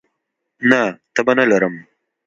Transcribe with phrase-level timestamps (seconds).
[0.69, 0.81] نه،
[1.13, 1.75] تبه نه لرم